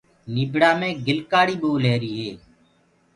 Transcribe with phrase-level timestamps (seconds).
[0.33, 2.31] نيبڙآ مينٚ گِلڪآڙي پول رهيريٚ هي۔